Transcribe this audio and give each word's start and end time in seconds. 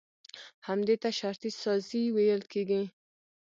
همدې 0.67 0.95
ته 1.01 1.09
شرطي 1.19 1.51
سازي 1.61 2.03
ويل 2.15 2.41
کېږي. 2.51 2.83